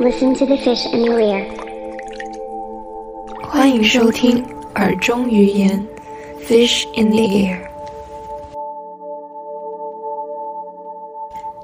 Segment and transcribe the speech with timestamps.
[0.00, 1.46] Listen to the fish in your ear.
[3.42, 4.44] 欢迎收听
[4.74, 5.86] 耳中语言
[6.42, 7.60] ，Fish in the ear。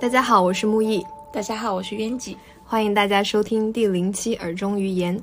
[0.00, 5.20] 大家好，我是木易，大家好，我是渊吉，欢迎大家收听第零期耳中语言。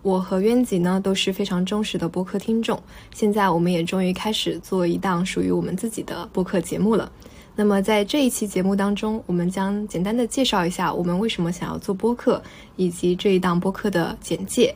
[0.00, 2.80] 我和渊吉呢都是非常忠实的播客听众，
[3.14, 7.12] 现在我们也终于开始做一档属于我们自己的播客节目了。
[7.54, 12.42] 那么在这一期节目当中，我们将简单的介绍一下我们为什么想要做播客，
[12.76, 14.74] 以及这一档播客的简介。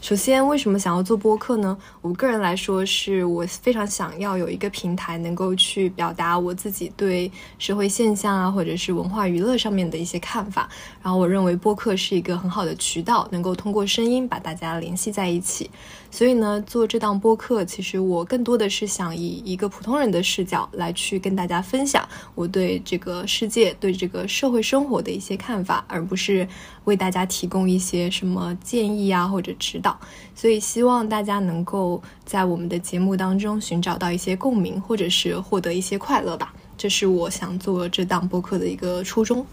[0.00, 1.76] 首先，为什么想要做播客呢？
[2.00, 10.68] 我个人来说，是我非常想要有一个平台，能够去表达我自己对社会现象啊，或者是文化娱乐上面的一些看法。
[11.02, 15.68] 然后，我认为播客是一个很好的渠道，能够通过声音把大家联系在一起。
[16.10, 26.48] 所以呢，做这档播客，其实我更多的是想以一个普通人的视角来去跟大家分享我对这个世界、对这个社会生活的一些看法，而不是
[26.84, 29.87] 为大家提供一些什么建议啊或者指导。
[30.34, 36.52] 所以，希望大家能够在我们的节目当中寻找到一些共鸣，或者是获得一些快乐吧。
[36.76, 39.44] 这是我想做这档播客的一个初衷。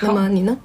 [0.00, 0.56] 那么你呢？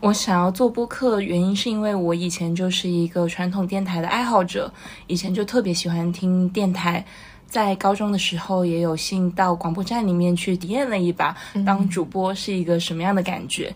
[0.00, 4.72] 我想要做播客，原因是因为我以前就是一个传统电台的爱好者，
[5.06, 7.04] 以前就特别喜欢听电台，
[7.46, 13.74] 在高中的时候也有幸到广播站里面去体验了一把当主播是一个什么样的感觉，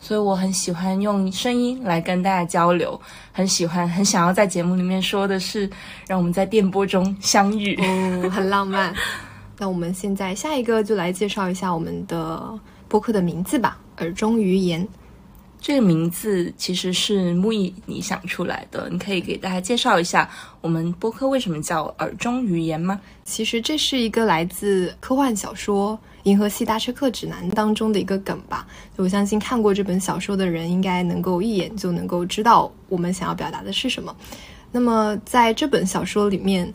[0.00, 2.98] 所以我很喜欢用声音来跟大家交流，
[3.30, 5.70] 很喜欢，很想要在节目里面说的是，
[6.08, 8.94] 让我们在电波中相遇，嗯，很浪漫。
[9.58, 14.88] 那我们现在下一个就来介绍一下我们的播客的名字吧，耳中余言。
[15.60, 20.28] 这个名字其实是木易你想出来的，你可以给大家介绍一下
[20.62, 22.98] 我们播客为什么叫耳中语言吗？
[23.24, 28.66] 其实这是一个来自科幻小说《银河系搭车客指南》当中的一个梗吧。
[28.96, 34.16] 我相信看过这本小说的人应该能够一眼就能够知道我们想要表达的是什么。
[34.72, 36.72] 那么在这本小说里面，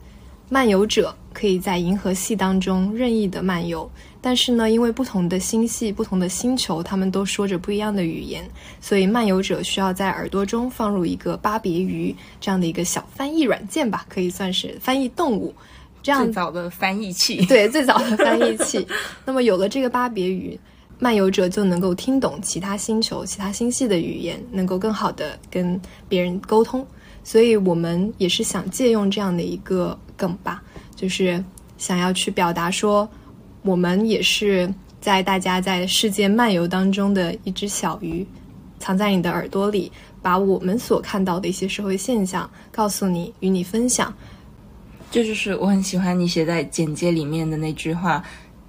[0.47, 3.89] 漫游者可以在银河系当中任意的漫游。
[4.25, 8.43] 但是呢，因为不同的星系、不同的星球，他们都说着不一样的语言，
[8.81, 15.53] 所以漫游者需要在耳朵中放入一个巴别鱼这样的一个小翻译软件吧，可以算是翻译动物。
[16.01, 18.87] 这样最早的翻译器，对，最早的翻译器。
[19.25, 20.59] 那么有了这个巴别鱼，
[20.97, 26.83] 漫游者就能够听懂其他星球、其他星系的语言，能够更好的跟别人沟通。
[27.23, 30.63] 所以我们也是想借用这样的一个梗吧，
[30.95, 31.43] 就是
[31.77, 33.07] 想要去表达说。
[33.65, 34.71] 我们也是
[35.01, 38.25] 在大家在世界漫游当中的一只小鱼，
[38.79, 44.13] 藏在你的耳朵里，把我们所看到的一些社会现象告诉你，与你分享。
[45.09, 48.23] 这就是我很喜欢你写在简介里面的那句话，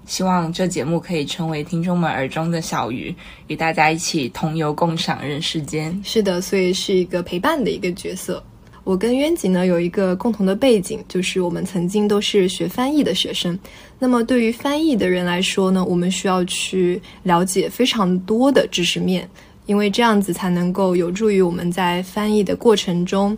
[0.06, 3.15] 希望这节目可以成为听众们耳中的小鱼，
[3.49, 6.01] 与大家一起同游共赏人世间。
[6.03, 8.43] 是的，所以是一个陪伴的一个角色。
[8.87, 13.59] 我跟渊吉呢有一个共同的背景，就是我们曾经都是学翻译的学生。
[13.99, 19.29] 那么对于翻译的人来说呢，我们需要去了解非常多的知识面，
[19.67, 23.37] 因为这样子才能够有助于我们在翻译的过程中，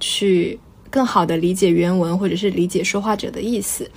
[0.00, 0.58] 去
[0.90, 3.88] 更好的理解原文或者是理解说话者的意思。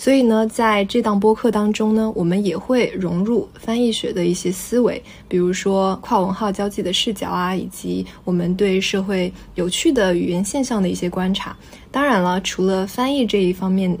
[0.00, 11.54] 所以呢，在这档播客当中呢，我们也会融入翻译学的一些思维，比如说跨文化交际的视角啊，以及我们对社会有趣的语言现象的一些观察。
[11.90, 13.94] 当然了，除了翻译这一方面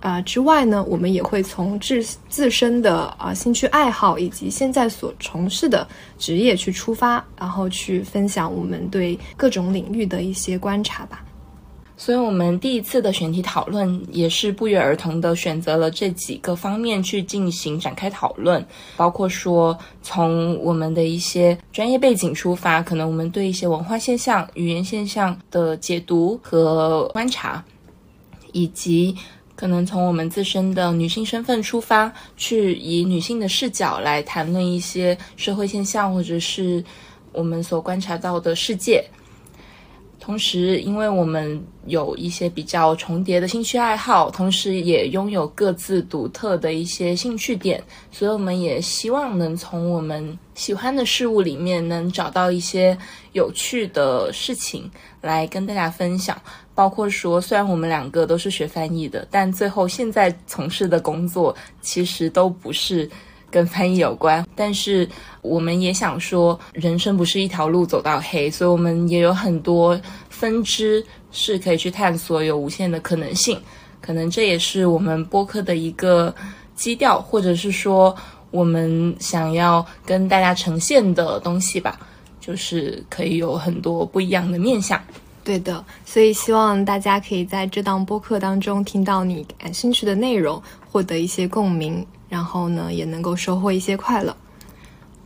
[0.00, 5.88] 啊之外呢，我们也会从自自身的啊兴趣爱好以及现在所从事的
[6.18, 11.24] 职业去出发，然后去分享我们对各种领域的一些观察吧。
[12.04, 27.64] 所以，我们第一次的选题讨论也是不约而同的选择了这几个方面去进行展开讨论，包括说从我们的一些专业背景出发，可能我们对一些文化现象、语言现象的解读和观察，
[28.50, 29.14] 以及
[29.54, 36.84] 可能从我们自身的女性身份出发，去以女性的视角来谈论一些社会现象，或者是
[37.30, 39.04] 我们所观察到的世界。
[40.24, 47.82] 同时，因为我们有一些比较重叠的兴趣爱好，同时也拥有各自独特的一些兴趣点，
[48.12, 52.96] 所以我们也希望能从我们喜欢的事物里面，能找到一些
[53.32, 54.88] 有趣的事情
[55.20, 56.40] 来跟大家分享。
[56.72, 63.10] 包括说，虽然我们两个都是学翻译的，但最后现在从事的工作其实都不是。
[63.52, 65.06] 跟翻译有关，但是
[65.42, 70.00] 我们也想说，人生不是一条路走到黑，所以我们也有很多
[70.30, 73.60] 分支是可以去探索，有无限的可能性。
[74.00, 76.34] 可能这也是我们播客的一个
[76.74, 78.16] 基调，或者是说
[78.50, 82.00] 我们想要跟大家呈现的东西吧，
[82.40, 85.00] 就是可以有很多不一样的面相。
[85.44, 94.34] 对的，所以希望大家可以在这档播客当中听到你感兴趣的内容，获得一些共鸣，然后呢，也能够收获一些快乐。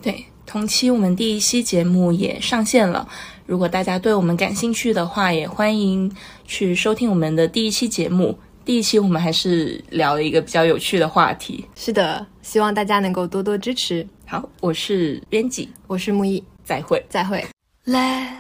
[0.03, 3.09] 对，同期我们第一期节目也上线了，
[3.47, 6.11] 如果大家对我们感兴趣的话，也欢迎
[6.45, 8.37] 去收听我们的第一期节目。
[8.65, 11.65] 第一期我们还是聊了一个比较有趣的话题。
[11.77, 14.05] 是的，希望大家能够多多支持。
[14.27, 17.47] 好，我是编辑，我是木易，再会，再会。
[17.85, 18.33] Let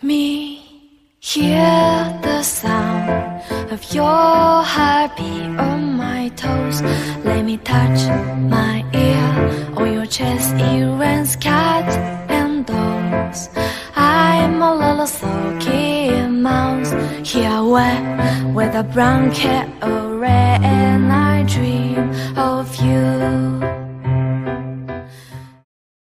[0.00, 0.71] me
[1.22, 4.04] hear the sound of your
[4.74, 6.82] heartbeat on my toes.
[7.24, 8.00] Let me touch
[8.50, 10.54] my ear on your chest.
[10.56, 11.94] It rains cats
[12.28, 13.48] and dogs.
[13.94, 16.90] I'm a little sulky mouse
[17.24, 21.11] here where with a brown cat around.